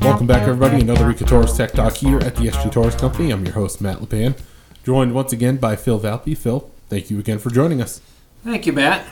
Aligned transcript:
Welcome 0.00 0.26
back, 0.26 0.42
everybody. 0.42 0.80
Another 0.80 1.06
week 1.06 1.20
of 1.20 1.28
Torrice 1.28 1.56
Tech 1.56 1.72
Talk 1.72 1.96
here 1.96 2.18
at 2.18 2.36
the 2.36 2.42
SG 2.42 2.72
Torrice 2.72 2.98
Company. 2.98 3.30
I'm 3.30 3.44
your 3.44 3.54
host, 3.54 3.80
Matt 3.80 3.98
LePan, 3.98 4.38
joined 4.84 5.14
once 5.14 5.32
again 5.32 5.56
by 5.56 5.74
Phil 5.74 5.98
Valpy. 5.98 6.36
Phil, 6.36 6.70
thank 6.88 7.10
you 7.10 7.18
again 7.18 7.38
for 7.38 7.50
joining 7.50 7.80
us. 7.82 8.00
Thank 8.44 8.66
you, 8.66 8.72
Matt. 8.72 9.06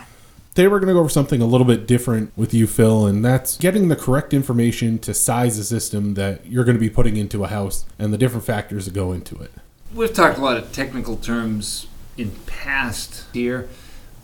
Today, 0.54 0.68
we're 0.68 0.80
going 0.80 0.88
to 0.88 0.94
go 0.94 1.00
over 1.00 1.08
something 1.08 1.40
a 1.40 1.46
little 1.46 1.66
bit 1.66 1.86
different 1.86 2.36
with 2.36 2.52
you, 2.52 2.66
Phil, 2.66 3.06
and 3.06 3.24
that's 3.24 3.56
getting 3.56 3.88
the 3.88 3.96
correct 3.96 4.34
information 4.34 4.98
to 4.98 5.14
size 5.14 5.58
a 5.58 5.64
system 5.64 6.14
that 6.14 6.44
you're 6.44 6.64
going 6.64 6.76
to 6.76 6.80
be 6.80 6.90
putting 6.90 7.16
into 7.16 7.44
a 7.44 7.48
house 7.48 7.84
and 7.98 8.12
the 8.12 8.18
different 8.18 8.44
factors 8.44 8.84
that 8.84 8.94
go 8.94 9.12
into 9.12 9.36
it. 9.36 9.52
We've 9.94 10.12
talked 10.12 10.38
a 10.38 10.40
lot 10.40 10.56
of 10.56 10.72
technical 10.72 11.16
terms 11.16 11.86
in 12.16 12.32
past 12.46 13.24
here, 13.32 13.68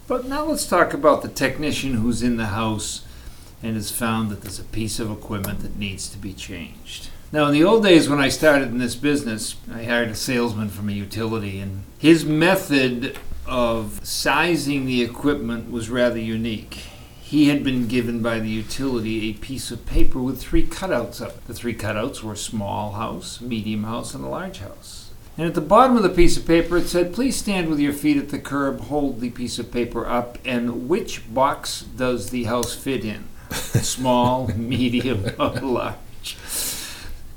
but 0.06 0.26
now 0.26 0.44
let's 0.44 0.66
talk 0.66 0.94
about 0.94 1.22
the 1.22 1.28
technician 1.28 1.94
who's 1.94 2.22
in 2.22 2.36
the 2.36 2.46
house 2.46 3.04
and 3.62 3.74
has 3.74 3.90
found 3.90 4.30
that 4.30 4.42
there's 4.42 4.58
a 4.58 4.64
piece 4.64 4.98
of 5.00 5.10
equipment 5.10 5.60
that 5.60 5.76
needs 5.76 6.08
to 6.08 6.18
be 6.18 6.32
changed. 6.32 7.10
Now, 7.32 7.46
in 7.46 7.52
the 7.52 7.64
old 7.64 7.82
days 7.82 8.08
when 8.08 8.20
I 8.20 8.28
started 8.28 8.68
in 8.68 8.78
this 8.78 8.94
business, 8.94 9.56
I 9.72 9.82
hired 9.82 10.10
a 10.10 10.14
salesman 10.14 10.68
from 10.68 10.88
a 10.88 10.92
utility, 10.92 11.58
and 11.58 11.82
his 11.98 12.24
method 12.24 13.18
of 13.46 14.00
sizing 14.04 14.86
the 14.86 15.02
equipment 15.02 15.70
was 15.70 15.90
rather 15.90 16.18
unique. 16.18 16.74
He 17.20 17.48
had 17.48 17.64
been 17.64 17.88
given 17.88 18.22
by 18.22 18.38
the 18.38 18.48
utility 18.48 19.28
a 19.28 19.34
piece 19.34 19.72
of 19.72 19.84
paper 19.86 20.20
with 20.20 20.40
three 20.40 20.64
cutouts 20.64 21.20
of 21.20 21.36
it. 21.36 21.46
The 21.48 21.54
three 21.54 21.74
cutouts 21.74 22.22
were 22.22 22.34
a 22.34 22.36
small 22.36 22.92
house, 22.92 23.40
medium 23.40 23.82
house, 23.82 24.14
and 24.14 24.24
a 24.24 24.28
large 24.28 24.60
house. 24.60 25.05
And 25.38 25.46
at 25.46 25.54
the 25.54 25.60
bottom 25.60 25.96
of 25.96 26.02
the 26.02 26.08
piece 26.08 26.36
of 26.36 26.46
paper, 26.46 26.78
it 26.78 26.88
said, 26.88 27.12
Please 27.12 27.36
stand 27.36 27.68
with 27.68 27.78
your 27.78 27.92
feet 27.92 28.16
at 28.16 28.30
the 28.30 28.38
curb, 28.38 28.80
hold 28.82 29.20
the 29.20 29.30
piece 29.30 29.58
of 29.58 29.70
paper 29.70 30.06
up, 30.06 30.38
and 30.44 30.88
which 30.88 31.32
box 31.32 31.82
does 31.82 32.30
the 32.30 32.44
house 32.44 32.74
fit 32.74 33.04
in? 33.04 33.28
Small, 33.50 34.48
medium, 34.48 35.26
or 35.38 35.50
large? 35.50 35.96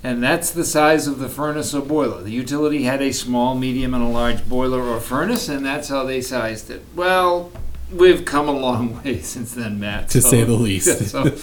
And 0.02 0.24
that's 0.24 0.52
the 0.52 0.64
size 0.64 1.08
of 1.08 1.20
the 1.20 1.28
furnace 1.28 1.74
or 1.74 1.82
boiler. 1.82 2.24
The 2.24 2.32
utility 2.32 2.84
had 2.84 3.02
a 3.02 3.12
small, 3.12 3.54
medium, 3.54 3.94
and 3.94 4.02
a 4.02 4.08
large 4.08 4.48
boiler 4.48 4.82
or 4.82 5.02
furnace, 5.02 5.50
and 5.50 5.66
that's 5.66 5.90
how 5.90 6.06
they 6.06 6.22
sized 6.22 6.70
it. 6.70 6.86
Well, 6.96 7.52
we've 7.92 8.24
come 8.24 8.48
a 8.48 8.54
long 8.54 9.04
way 9.04 9.20
since 9.20 9.54
then, 9.54 9.78
Matt. 9.80 10.10
To 10.12 10.22
say 10.22 10.46
the 10.46 10.54
least. 10.54 11.10
so, 11.10 11.36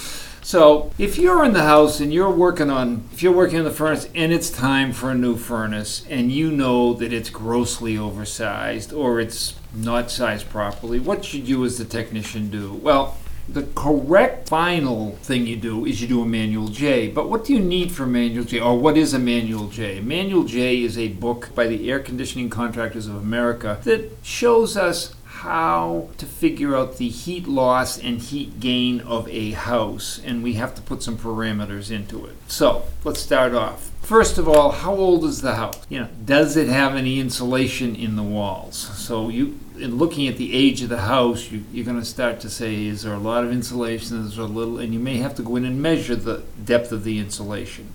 so 0.47 0.93
if 0.97 1.19
you're 1.19 1.45
in 1.45 1.55
the 1.55 1.65
house 1.65 1.99
and 1.99 2.15
you're 2.15 2.31
working 2.31 2.71
on, 2.71 3.09
if 3.13 3.21
you're 3.21 3.33
working 3.33 3.59
on 3.59 3.65
the 3.65 3.73
furnace 3.73 4.09
and 4.15 4.33
it's 4.33 4.49
time 4.49 4.93
for 4.93 5.11
a 5.11 5.15
new 5.17 5.37
furnace, 5.37 6.07
and 6.09 6.31
you 6.31 6.53
know 6.53 6.95
that 6.95 7.13
it's 7.13 7.31
grossly 7.31 7.99
oversized 7.99 8.93
or 8.93 9.19
it's 9.19 9.57
not 9.75 10.09
sized 10.09 10.49
properly, 10.49 11.01
what 11.01 11.25
should 11.25 11.49
you 11.49 11.65
as 11.65 11.79
the 11.79 11.85
technician 11.85 12.49
do? 12.49 12.75
Well, 12.75 13.17
the 13.49 13.65
correct 13.75 14.49
final 14.49 15.17
thing 15.17 15.49
you 15.49 15.57
do 15.57 15.85
is 15.85 16.01
you 16.01 16.07
do 16.07 16.23
a 16.23 16.27
manual 16.27 16.69
J. 16.69 17.09
But 17.09 17.29
what 17.29 17.45
do 17.45 17.53
you 17.53 17.61
need 17.61 17.91
for 17.91 18.07
manual 18.07 18.45
J? 18.45 18.61
Or 18.61 18.79
what 18.79 18.97
is 18.97 19.15
a 19.15 19.19
manual 19.19 19.67
J? 19.67 20.01
Manual 20.01 20.45
J 20.45 20.81
is 20.81 20.97
a 20.97 21.09
book 21.09 21.55
by 21.57 21.67
the 21.67 21.91
Air 21.91 21.99
Conditioning 21.99 22.51
Contractors 22.51 23.09
of 23.09 23.17
America 23.17 23.81
that 23.83 24.13
shows 24.23 24.77
us 24.77 25.13
how 25.43 26.09
to 26.17 26.25
figure 26.25 26.75
out 26.75 26.97
the 26.97 27.09
heat 27.09 27.47
loss 27.47 27.99
and 27.99 28.19
heat 28.21 28.59
gain 28.59 29.01
of 29.03 29.29
a 29.29 29.51
house, 29.51 30.19
and 30.25 30.43
we 30.43 30.55
have 30.55 30.75
to 30.75 30.81
put 30.81 31.03
some 31.03 31.19
parameters 31.19 31.91
into 31.91 32.25
it. 32.25 32.35
So 32.49 32.85
let's 33.05 33.21
start 33.21 33.55
off. 33.55 33.91
First 34.01 34.39
of 34.39 34.49
all, 34.49 34.71
how 34.71 34.95
old 34.95 35.25
is 35.25 35.43
the 35.43 35.57
house? 35.57 35.85
You 35.91 36.01
know, 36.01 36.09
does 36.25 36.57
it 36.57 36.69
have 36.69 36.95
any 36.95 37.21
insulation 37.21 37.95
in 37.95 38.17
the 38.17 38.23
walls? 38.23 38.77
So 38.77 39.29
you, 39.29 39.59
in 39.79 39.99
looking 39.99 40.27
at 40.27 40.39
the 40.39 40.55
age 40.55 40.81
of 40.81 40.89
the 40.89 41.03
house, 41.03 41.51
you, 41.51 41.65
you're 41.71 41.85
going 41.85 42.01
to 42.01 42.05
start 42.05 42.41
to 42.41 42.49
say, 42.49 42.87
is 42.87 43.03
there 43.03 43.13
a 43.13 43.19
lot 43.19 43.45
of 43.45 43.53
insulation? 43.53 44.25
Is 44.25 44.37
there 44.37 44.45
a 44.45 44.49
little? 44.49 44.79
And 44.79 44.95
you 44.95 45.01
may 45.01 45.19
have 45.19 45.35
to 45.35 45.43
go 45.43 45.57
in 45.57 45.65
and 45.65 45.83
measure 45.83 46.17
the 46.17 46.45
depth 46.65 46.93
of 46.93 47.05
the 47.05 47.19
insulation. 47.19 47.93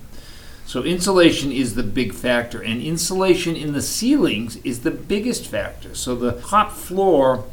So 0.66 0.82
insulation 0.84 1.52
is 1.52 1.74
the 1.74 1.82
big 1.82 2.14
factor, 2.14 2.62
and 2.62 2.80
insulation 2.80 3.56
in 3.56 3.72
the 3.72 3.82
ceilings 3.82 4.56
is 4.64 4.80
the 4.80 4.90
biggest 4.90 5.46
factor. 5.46 5.94
So 5.94 6.14
the 6.14 6.40
top 6.40 6.72
floor, 6.72 7.44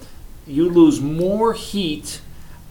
you 0.48 0.70
lose 0.70 1.02
more 1.02 1.54
heat 1.54 2.22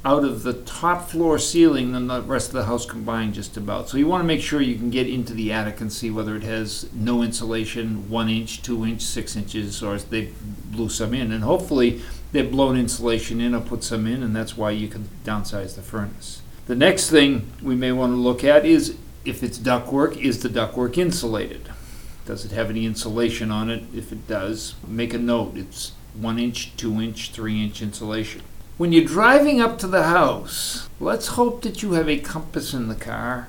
out 0.04 0.24
of 0.24 0.44
the 0.44 0.54
top 0.54 1.10
floor 1.10 1.38
ceiling 1.38 1.92
than 1.92 2.06
the 2.06 2.22
rest 2.22 2.48
of 2.48 2.54
the 2.54 2.64
house 2.64 2.86
combined, 2.86 3.34
just 3.34 3.56
about. 3.56 3.88
So 3.88 3.98
you 3.98 4.06
want 4.06 4.22
to 4.22 4.26
make 4.26 4.40
sure 4.40 4.62
you 4.62 4.76
can 4.76 4.90
get 4.90 5.08
into 5.08 5.34
the 5.34 5.52
attic 5.52 5.80
and 5.80 5.92
see 5.92 6.10
whether 6.10 6.36
it 6.36 6.44
has 6.44 6.90
no 6.94 7.22
insulation, 7.22 8.08
one 8.08 8.28
inch, 8.28 8.62
two 8.62 8.86
inch, 8.86 9.02
six 9.02 9.36
inches, 9.36 9.82
or 9.82 9.98
they 9.98 10.32
blew 10.66 10.88
some 10.88 11.12
in, 11.12 11.32
and 11.32 11.42
hopefully 11.42 12.00
they've 12.32 12.50
blown 12.50 12.76
insulation 12.76 13.40
in 13.40 13.54
or 13.54 13.60
put 13.60 13.82
some 13.82 14.06
in, 14.06 14.22
and 14.22 14.34
that's 14.34 14.56
why 14.56 14.70
you 14.70 14.88
can 14.88 15.08
downsize 15.24 15.74
the 15.74 15.82
furnace. 15.82 16.42
The 16.66 16.76
next 16.76 17.10
thing 17.10 17.50
we 17.60 17.74
may 17.74 17.92
want 17.92 18.12
to 18.12 18.16
look 18.16 18.44
at 18.44 18.64
is 18.64 18.96
if 19.28 19.42
it's 19.42 19.58
ductwork, 19.58 20.16
is 20.16 20.42
the 20.42 20.48
ductwork 20.48 20.96
insulated? 20.96 21.68
Does 22.24 22.44
it 22.44 22.52
have 22.52 22.70
any 22.70 22.86
insulation 22.86 23.50
on 23.50 23.70
it? 23.70 23.84
If 23.94 24.10
it 24.10 24.26
does, 24.26 24.74
make 24.86 25.12
a 25.12 25.18
note. 25.18 25.56
It's 25.56 25.92
one 26.14 26.38
inch, 26.38 26.76
two 26.76 27.00
inch, 27.00 27.30
three 27.30 27.62
inch 27.62 27.82
insulation. 27.82 28.42
When 28.78 28.92
you're 28.92 29.04
driving 29.04 29.60
up 29.60 29.78
to 29.78 29.86
the 29.86 30.04
house, 30.04 30.88
let's 31.00 31.28
hope 31.28 31.62
that 31.62 31.82
you 31.82 31.92
have 31.92 32.08
a 32.08 32.18
compass 32.18 32.72
in 32.72 32.88
the 32.88 32.94
car 32.94 33.48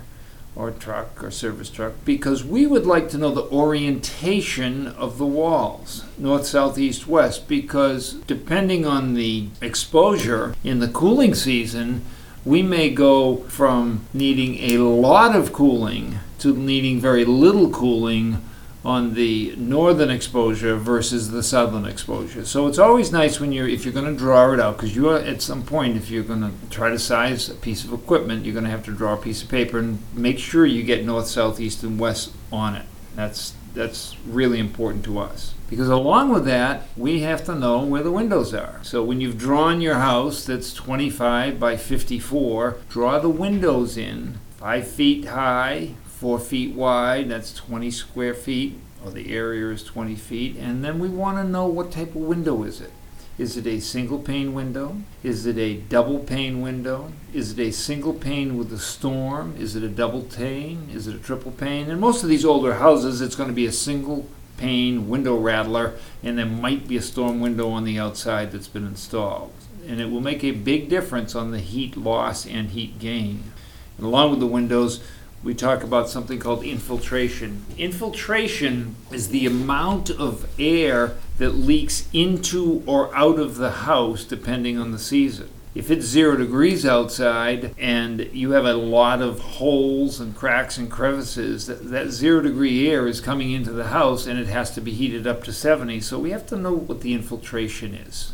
or 0.55 0.71
truck 0.71 1.23
or 1.23 1.31
service 1.31 1.69
truck 1.69 1.93
because 2.03 2.43
we 2.43 2.65
would 2.65 2.85
like 2.85 3.09
to 3.09 3.17
know 3.17 3.31
the 3.31 3.49
orientation 3.49 4.87
of 4.87 5.17
the 5.17 5.25
walls 5.25 6.03
north, 6.17 6.45
south, 6.45 6.77
east, 6.77 7.07
west 7.07 7.47
because 7.47 8.13
depending 8.27 8.85
on 8.85 9.13
the 9.13 9.47
exposure 9.61 10.55
in 10.63 10.79
the 10.79 10.87
cooling 10.87 11.33
season, 11.33 12.03
we 12.45 12.61
may 12.61 12.89
go 12.89 13.37
from 13.47 14.05
needing 14.13 14.71
a 14.71 14.77
lot 14.77 15.35
of 15.35 15.53
cooling 15.53 16.19
to 16.39 16.55
needing 16.55 16.99
very 16.99 17.25
little 17.25 17.69
cooling 17.69 18.41
on 18.83 19.13
the 19.13 19.53
northern 19.57 20.09
exposure 20.09 20.75
versus 20.75 21.31
the 21.31 21.43
southern 21.43 21.85
exposure. 21.85 22.45
So 22.45 22.67
it's 22.67 22.79
always 22.79 23.11
nice 23.11 23.39
when 23.39 23.51
you're 23.51 23.67
if 23.67 23.83
you're 23.83 23.93
going 23.93 24.11
to 24.11 24.17
draw 24.17 24.53
it 24.53 24.59
out 24.59 24.77
because 24.77 24.95
you 24.95 25.09
are 25.09 25.19
at 25.19 25.41
some 25.41 25.63
point 25.63 25.97
if 25.97 26.09
you're 26.09 26.23
going 26.23 26.41
to 26.41 26.51
try 26.69 26.89
to 26.89 26.97
size 26.97 27.49
a 27.49 27.55
piece 27.55 27.83
of 27.83 27.91
equipment, 27.91 28.45
you're 28.45 28.53
going 28.53 28.65
to 28.65 28.71
have 28.71 28.85
to 28.85 28.91
draw 28.91 29.13
a 29.13 29.17
piece 29.17 29.43
of 29.43 29.49
paper 29.49 29.79
and 29.79 29.99
make 30.13 30.39
sure 30.39 30.65
you 30.65 30.83
get 30.83 31.05
north, 31.05 31.27
south, 31.27 31.59
east, 31.59 31.83
and 31.83 31.99
west 31.99 32.31
on 32.51 32.75
it. 32.75 32.85
That's 33.15 33.53
that's 33.73 34.15
really 34.25 34.59
important 34.59 35.03
to 35.05 35.19
us. 35.19 35.53
Because 35.69 35.87
along 35.87 36.29
with 36.33 36.45
that, 36.45 36.87
we 36.97 37.19
have 37.21 37.43
to 37.45 37.55
know 37.55 37.83
where 37.83 38.01
the 38.01 38.11
windows 38.11 38.53
are. 38.53 38.79
So 38.81 39.03
when 39.03 39.21
you've 39.21 39.37
drawn 39.37 39.81
your 39.81 39.95
house 39.95 40.43
that's 40.43 40.73
25 40.73 41.59
by 41.59 41.77
54, 41.77 42.77
draw 42.89 43.19
the 43.19 43.29
windows 43.29 43.95
in 43.95 44.39
5 44.57 44.87
feet 44.87 45.25
high, 45.25 45.93
4 46.07 46.39
feet 46.39 46.73
wide, 46.73 47.29
that's 47.29 47.53
20 47.53 47.91
square 47.91 48.33
feet, 48.33 48.79
or 49.05 49.11
the 49.11 49.33
area 49.33 49.71
is 49.71 49.83
20 49.83 50.15
feet. 50.15 50.57
And 50.57 50.83
then 50.83 50.97
we 50.97 51.07
want 51.07 51.37
to 51.37 51.43
know 51.43 51.67
what 51.67 51.91
type 51.91 52.09
of 52.09 52.21
window 52.21 52.63
is 52.63 52.81
it. 52.81 52.91
Is 53.37 53.55
it 53.55 53.65
a 53.65 53.79
single 53.79 54.19
pane 54.19 54.53
window? 54.53 54.97
Is 55.23 55.45
it 55.45 55.57
a 55.57 55.75
double 55.75 56.19
pane 56.19 56.61
window? 56.61 57.13
Is 57.33 57.53
it 57.53 57.59
a 57.59 57.71
single 57.71 58.13
pane 58.13 58.57
with 58.57 58.73
a 58.73 58.77
storm? 58.77 59.55
Is 59.57 59.77
it 59.77 59.83
a 59.83 59.87
double 59.87 60.23
pane? 60.23 60.89
Is 60.91 61.07
it 61.07 61.15
a 61.15 61.19
triple 61.19 61.53
pane? 61.53 61.89
In 61.89 62.01
most 62.01 62.21
of 62.21 62.27
these 62.27 62.43
older 62.43 62.73
houses, 62.73 63.21
it's 63.21 63.35
going 63.35 63.47
to 63.47 63.55
be 63.55 63.65
a 63.65 63.71
single 63.71 64.27
pane 64.59 65.09
window 65.09 65.37
rattler, 65.37 65.95
and 66.21 66.37
there 66.37 66.45
might 66.45 66.87
be 66.87 66.97
a 66.97 67.01
storm 67.01 67.39
window 67.39 67.69
on 67.69 67.85
the 67.85 67.97
outside 67.97 68.51
that's 68.51 68.67
been 68.67 68.85
installed. 68.85 69.53
And 69.87 69.99
it 69.99 70.11
will 70.11 70.21
make 70.21 70.43
a 70.43 70.51
big 70.51 70.89
difference 70.89 71.33
on 71.33 71.51
the 71.51 71.59
heat 71.59 71.97
loss 71.97 72.45
and 72.45 72.69
heat 72.69 72.99
gain. 72.99 73.51
And 73.97 74.05
along 74.05 74.31
with 74.31 74.39
the 74.39 74.47
windows, 74.47 75.01
we 75.41 75.53
talk 75.53 75.83
about 75.83 76.09
something 76.09 76.37
called 76.37 76.63
infiltration. 76.63 77.65
Infiltration 77.77 78.95
is 79.11 79.29
the 79.29 79.45
amount 79.45 80.09
of 80.09 80.47
air 80.59 81.15
that 81.37 81.51
leaks 81.51 82.09
into 82.11 82.83
or 82.85 83.15
out 83.15 83.39
of 83.39 83.55
the 83.55 83.71
house 83.71 84.25
depending 84.25 84.77
on 84.77 84.91
the 84.91 84.99
season. 84.99 85.49
If 85.79 85.89
it's 85.89 86.05
zero 86.05 86.35
degrees 86.35 86.85
outside 86.85 87.73
and 87.79 88.29
you 88.33 88.51
have 88.51 88.65
a 88.65 88.73
lot 88.73 89.21
of 89.21 89.39
holes 89.39 90.19
and 90.19 90.35
cracks 90.35 90.77
and 90.77 90.91
crevices, 90.91 91.67
that, 91.67 91.89
that 91.89 92.09
zero 92.09 92.41
degree 92.41 92.89
air 92.89 93.07
is 93.07 93.21
coming 93.21 93.51
into 93.53 93.71
the 93.71 93.87
house 93.87 94.27
and 94.27 94.37
it 94.37 94.47
has 94.47 94.71
to 94.71 94.81
be 94.81 94.91
heated 94.91 95.25
up 95.25 95.41
to 95.45 95.53
70. 95.53 96.01
So 96.01 96.19
we 96.19 96.31
have 96.31 96.45
to 96.47 96.57
know 96.57 96.73
what 96.73 96.99
the 96.99 97.13
infiltration 97.13 97.93
is. 97.93 98.33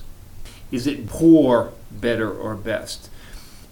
Is 0.72 0.88
it 0.88 1.06
poor, 1.06 1.74
better, 1.92 2.36
or 2.36 2.56
best? 2.56 3.12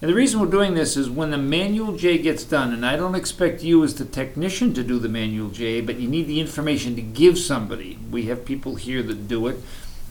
And 0.00 0.08
the 0.08 0.14
reason 0.14 0.38
we're 0.38 0.46
doing 0.46 0.74
this 0.74 0.96
is 0.96 1.10
when 1.10 1.32
the 1.32 1.36
manual 1.36 1.96
J 1.96 2.18
gets 2.18 2.44
done, 2.44 2.72
and 2.72 2.86
I 2.86 2.94
don't 2.94 3.16
expect 3.16 3.64
you 3.64 3.82
as 3.82 3.96
the 3.96 4.04
technician 4.04 4.72
to 4.74 4.84
do 4.84 5.00
the 5.00 5.08
manual 5.08 5.50
J, 5.50 5.80
but 5.80 5.98
you 5.98 6.06
need 6.06 6.28
the 6.28 6.38
information 6.38 6.94
to 6.94 7.02
give 7.02 7.40
somebody. 7.40 7.98
We 8.08 8.26
have 8.26 8.44
people 8.44 8.76
here 8.76 9.02
that 9.02 9.26
do 9.26 9.48
it 9.48 9.56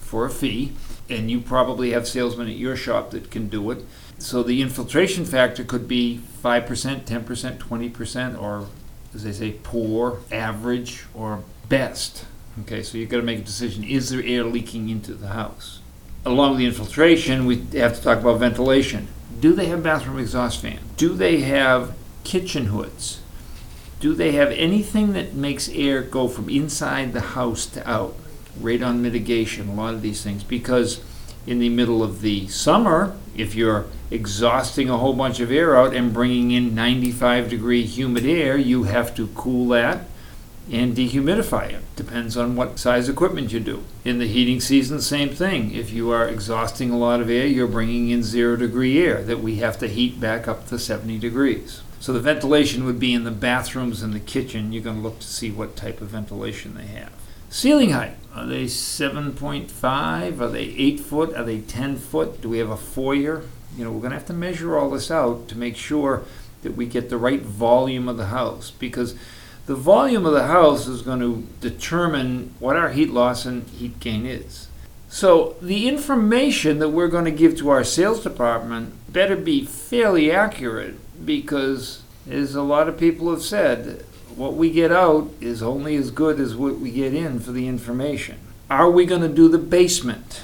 for 0.02 0.26
a 0.26 0.30
fee, 0.30 0.74
and 1.10 1.30
you 1.30 1.40
probably 1.40 1.92
have 1.92 2.08
salesmen 2.08 2.48
at 2.48 2.56
your 2.56 2.76
shop 2.76 3.12
that 3.12 3.30
can 3.32 3.48
do 3.48 3.72
it. 3.72 3.86
So 4.18 4.44
the 4.44 4.62
infiltration 4.62 5.26
factor 5.26 5.64
could 5.64 5.88
be 5.88 6.22
5%, 6.44 7.06
10%, 7.06 7.58
20%, 7.58 8.42
or 8.42 8.68
as 9.14 9.24
they 9.24 9.32
say, 9.32 9.52
poor, 9.64 10.20
average, 10.32 11.06
or 11.14 11.44
best. 11.70 12.26
Okay, 12.62 12.84
so 12.84 12.98
you've 12.98 13.10
got 13.10 13.18
to 13.18 13.24
make 13.24 13.40
a 13.40 13.44
decision 13.44 13.84
is 13.84 14.10
there 14.10 14.24
air 14.24 14.44
leaking 14.44 14.90
into 14.90 15.14
the 15.14 15.30
house? 15.30 15.80
Along 16.26 16.52
with 16.52 16.60
the 16.60 16.66
infiltration, 16.66 17.46
we 17.46 17.58
have 17.74 17.96
to 17.96 18.02
talk 18.02 18.20
about 18.20 18.40
ventilation 18.40 19.10
Do 19.40 19.54
they 19.54 19.66
have 19.66 19.84
bathroom 19.84 20.20
exhaust 20.20 20.62
fan? 20.62 20.80
Do 20.96 21.16
they 21.16 21.42
have 21.42 21.96
kitchen 22.24 22.68
hoods? 22.68 23.22
Do 24.00 24.14
they 24.14 24.34
have 24.34 24.52
anything 24.52 25.14
that 25.14 25.34
makes 25.34 25.70
air 25.70 26.02
go 26.02 26.28
from 26.28 26.50
inside 26.50 27.14
the 27.14 27.22
house 27.22 27.66
to 27.68 27.90
out? 27.90 28.16
Radon 28.60 29.00
mitigation, 29.00 29.70
a 29.70 29.74
lot 29.74 29.94
of 29.94 30.02
these 30.02 30.24
things. 30.24 30.44
Because 30.44 31.04
in 31.46 31.60
the 31.60 31.70
middle 31.70 32.04
of 32.04 32.22
the 32.22 32.48
summer, 32.48 33.16
if 33.36 33.56
you're 33.56 33.86
exhausting 34.12 34.90
a 34.90 34.98
whole 34.98 35.14
bunch 35.14 35.40
of 35.40 35.52
air 35.52 35.76
out 35.76 35.94
and 35.94 36.14
bringing 36.14 36.52
in 36.52 36.76
95 36.76 37.50
degree 37.50 37.86
humid 37.86 38.26
air, 38.26 38.58
you 38.58 38.84
have 38.84 39.16
to 39.16 39.28
cool 39.30 39.68
that 39.70 40.06
and 40.72 40.96
dehumidify 40.96 41.72
it. 41.72 41.96
Depends 41.96 42.38
on 42.38 42.56
what 42.56 42.80
size 42.80 43.10
equipment 43.10 43.52
you 43.52 43.60
do. 43.60 43.84
In 44.06 44.20
the 44.20 44.28
heating 44.28 44.62
season, 44.62 45.02
same 45.02 45.30
thing. 45.30 45.74
If 45.74 45.92
you 45.92 46.12
are 46.12 46.28
exhausting 46.28 46.90
a 46.90 46.98
lot 46.98 47.20
of 47.20 47.30
air, 47.30 47.46
you're 47.46 47.68
bringing 47.68 48.10
in 48.10 48.24
zero 48.24 48.56
degree 48.56 49.04
air 49.04 49.22
that 49.24 49.42
we 49.42 49.56
have 49.58 49.78
to 49.80 49.88
heat 49.88 50.20
back 50.20 50.48
up 50.48 50.68
to 50.68 50.80
70 50.80 51.20
degrees. 51.20 51.82
So 52.00 52.14
the 52.14 52.20
ventilation 52.20 52.86
would 52.86 53.00
be 53.00 53.14
in 53.14 53.24
the 53.24 53.32
bathrooms 53.32 54.02
and 54.02 54.14
the 54.14 54.20
kitchen. 54.20 54.72
You're 54.72 54.84
going 54.84 54.98
to 54.98 55.02
look 55.02 55.20
to 55.20 55.28
see 55.28 55.52
what 55.52 55.76
type 55.76 56.02
of 56.02 56.10
ventilation 56.10 56.76
they 56.76 56.88
have. 56.88 57.14
Ceiling 57.54 57.92
height. 57.92 58.16
Are 58.34 58.48
they 58.48 58.64
7.5? 58.64 60.42
Are 60.42 60.48
they 60.48 60.64
8 60.64 61.00
foot? 61.00 61.36
Are 61.36 61.44
they 61.44 61.60
10 61.60 61.98
foot? 61.98 62.42
Do 62.42 62.50
we 62.50 62.58
have 62.58 62.72
a 62.72 62.76
foyer? 62.76 63.44
You 63.78 63.84
know, 63.84 63.92
we're 63.92 64.00
going 64.00 64.10
to 64.10 64.18
have 64.18 64.26
to 64.26 64.34
measure 64.34 64.76
all 64.76 64.90
this 64.90 65.12
out 65.12 65.48
to 65.50 65.58
make 65.58 65.76
sure 65.76 66.24
that 66.64 66.76
we 66.76 66.88
get 66.88 67.10
the 67.10 67.18
right 67.20 67.44
volume 67.44 68.10
of 68.10 68.18
the 68.18 68.26
house 68.26 68.72
because 68.72 69.14
the 69.68 69.76
volume 69.76 70.26
of 70.26 70.34
the 70.34 70.48
house 70.48 70.88
is 70.88 71.04
going 71.04 71.20
to 71.20 71.48
determine 71.62 72.56
what 72.58 72.76
our 72.76 72.90
heat 72.90 73.12
loss 73.12 73.46
and 73.46 73.70
heat 73.70 74.00
gain 74.00 74.26
is. 74.26 74.68
So 75.08 75.56
the 75.62 75.88
information 75.88 76.80
that 76.80 76.90
we're 76.90 77.08
going 77.08 77.26
to 77.26 77.32
give 77.32 77.56
to 77.60 77.70
our 77.70 77.84
sales 77.84 78.24
department 78.24 79.14
better 79.14 79.36
be 79.36 79.64
fairly 79.64 80.32
accurate 80.32 80.96
because 81.24 82.02
as 82.28 82.56
a 82.56 82.64
lot 82.64 82.90
of 82.90 82.98
people 82.98 83.30
have 83.30 83.44
said, 83.44 84.04
what 84.38 84.54
we 84.54 84.72
get 84.72 84.92
out 84.92 85.30
is 85.40 85.62
only 85.62 85.96
as 85.96 86.12
good 86.12 86.40
as 86.40 86.56
what 86.56 86.80
we 86.80 86.92
get 86.92 87.14
in 87.14 87.40
for 87.40 87.52
the 87.52 87.68
information. 87.68 88.40
Are 88.70 88.90
we 88.90 89.06
going 89.06 89.22
to 89.22 89.30
do 89.30 89.48
the 89.48 89.58
basement? 89.58 90.42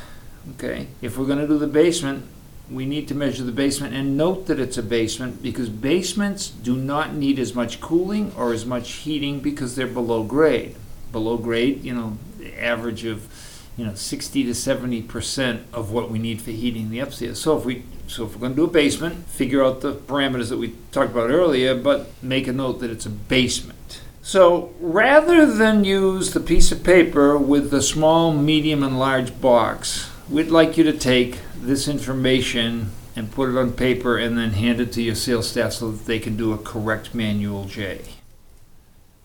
Okay, 0.56 0.88
if 1.02 1.18
we're 1.18 1.26
going 1.26 1.40
to 1.40 1.48
do 1.48 1.58
the 1.58 1.68
basement, 1.68 2.26
we 2.70 2.86
need 2.86 3.08
to 3.08 3.16
measure 3.16 3.44
the 3.44 3.52
basement 3.52 3.94
and 3.94 4.16
note 4.16 4.46
that 4.48 4.60
it's 4.60 4.78
a 4.78 4.84
basement 4.84 5.42
because 5.42 5.70
basements 5.70 6.50
do 6.50 6.76
not 6.76 7.14
need 7.14 7.40
as 7.40 7.56
much 7.56 7.82
cooling 7.82 8.32
or 8.38 8.54
as 8.54 8.66
much 8.66 8.92
heating 8.92 9.40
because 9.40 9.76
they're 9.76 9.88
below 9.88 10.24
grade. 10.24 10.76
Below 11.12 11.38
grade, 11.38 11.84
you 11.84 11.94
know, 11.94 12.18
the 12.38 12.62
average 12.62 13.06
of 13.06 13.28
you 13.76 13.86
know 13.86 13.96
60 13.96 14.44
to 14.44 14.54
70 14.54 15.02
percent 15.04 15.66
of 15.74 15.92
what 15.92 16.12
we 16.12 16.20
need 16.20 16.42
for 16.42 16.52
heating 16.52 16.90
the 16.90 17.00
upstairs. 17.00 17.40
So 17.40 17.58
if 17.58 17.66
we 17.66 17.84
so 18.08 18.26
if 18.26 18.34
we're 18.34 18.42
going 18.42 18.54
to 18.54 18.56
do 18.56 18.66
a 18.66 18.68
basement, 18.68 19.28
figure 19.28 19.64
out 19.64 19.82
the 19.82 19.94
parameters 19.94 20.50
that 20.50 20.58
we 20.58 20.76
talked 20.92 21.12
about 21.12 21.30
earlier, 21.30 21.76
but 21.76 22.12
make 22.22 22.48
a 22.48 22.54
note 22.54 22.80
that 22.80 22.92
it's 22.92 23.06
a 23.06 23.10
basement. 23.10 23.79
So 24.22 24.74
rather 24.80 25.46
than 25.46 25.84
use 25.84 26.34
the 26.34 26.40
piece 26.40 26.72
of 26.72 26.84
paper 26.84 27.38
with 27.38 27.72
the 27.72 27.82
small, 27.82 28.34
medium, 28.34 28.84
and 28.84 29.00
large 29.00 29.40
box, 29.42 30.10
we'd 30.30 30.50
like 30.50 30.78
you 30.78 30.84
to 30.84 30.94
take 30.94 31.40
this 31.56 31.88
information 31.88 32.92
and 33.16 33.32
put 33.32 33.50
it 33.50 33.58
on 33.58 33.74
paper 33.74 34.18
and 34.18 34.38
then 34.38 34.52
hand 34.52 34.80
it 34.80 34.94
to 34.94 35.02
your 35.02 35.16
sales 35.16 35.50
staff 35.50 35.74
so 35.74 35.92
that 35.92 36.06
they 36.06 36.20
can 36.20 36.38
do 36.38 36.54
a 36.54 36.58
correct 36.58 37.16
manual 37.16 37.66
J. 37.66 38.02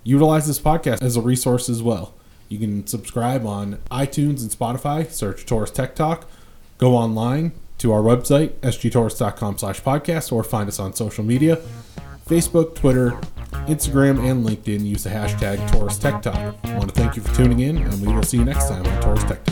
utilize 0.03 0.47
this 0.47 0.59
podcast 0.59 1.01
as 1.01 1.15
a 1.15 1.21
resource 1.21 1.69
as 1.69 1.81
well 1.81 2.13
you 2.51 2.59
can 2.59 2.85
subscribe 2.85 3.45
on 3.45 3.77
iTunes 3.89 4.41
and 4.41 4.51
Spotify. 4.51 5.09
Search 5.09 5.45
Torrice 5.45 5.73
Tech 5.73 5.95
Talk. 5.95 6.29
Go 6.77 6.95
online 6.97 7.53
to 7.77 7.93
our 7.93 8.01
website, 8.01 8.49
sgtorrice.com 8.59 9.57
slash 9.57 9.81
podcast, 9.81 10.33
or 10.33 10.43
find 10.43 10.67
us 10.67 10.77
on 10.77 10.93
social 10.93 11.23
media 11.23 11.57
Facebook, 12.27 12.75
Twitter, 12.75 13.11
Instagram, 13.67 14.19
and 14.29 14.45
LinkedIn. 14.45 14.85
Use 14.85 15.03
the 15.03 15.09
hashtag 15.09 15.65
Torrice 15.69 15.99
Tech 15.99 16.21
Talk. 16.21 16.55
I 16.65 16.77
want 16.77 16.93
to 16.93 16.95
thank 16.95 17.15
you 17.15 17.21
for 17.21 17.33
tuning 17.33 17.61
in, 17.61 17.77
and 17.77 18.05
we 18.05 18.13
will 18.13 18.23
see 18.23 18.37
you 18.37 18.45
next 18.45 18.67
time 18.67 18.85
on 18.85 19.01
Torrice 19.01 19.27
Tech 19.27 19.43
Talk. 19.45 19.50